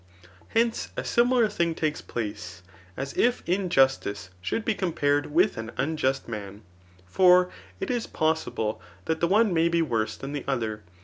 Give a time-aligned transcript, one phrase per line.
[0.55, 2.63] Hence^ a similar thing takes place,
[2.97, 6.63] as if injustice should be compared with an unjust man;
[7.05, 10.81] for it is possible that the one onay be worse Aan the other.